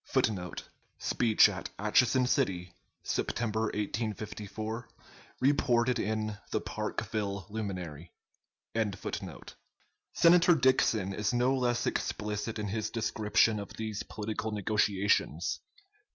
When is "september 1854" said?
3.03-4.89